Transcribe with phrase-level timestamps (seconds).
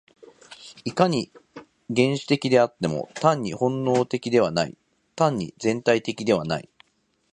[0.83, 1.31] いかに
[1.95, 4.75] 原始的であっても、単に本能的ではない、
[5.15, 6.67] 単に全体的ではない。